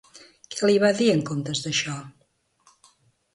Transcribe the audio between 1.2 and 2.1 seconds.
comptes d'això?